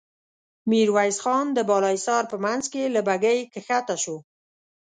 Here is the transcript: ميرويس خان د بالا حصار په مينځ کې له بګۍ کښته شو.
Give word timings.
ميرويس 0.69 1.17
خان 1.23 1.45
د 1.53 1.59
بالا 1.69 1.89
حصار 1.95 2.23
په 2.31 2.37
مينځ 2.43 2.65
کې 2.73 2.83
له 2.95 3.01
بګۍ 3.07 3.39
کښته 3.53 3.95
شو. 4.03 4.17